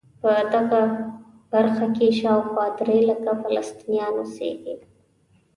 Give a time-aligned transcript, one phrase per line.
[0.21, 0.81] په دغه
[1.51, 4.75] برخه کې شاوخوا درې لکه فلسطینیان اوسېږي.